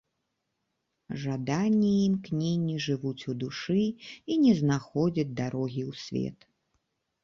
Жаданні 1.25 1.91
і 1.95 2.01
імкненні 2.07 2.79
жывуць 2.87 3.23
у 3.35 3.37
душы 3.45 3.81
і 3.87 4.33
не 4.49 4.59
знаходзяць 4.65 5.31
дарогі 5.45 5.81
ў 5.89 6.05
свет. 6.07 6.37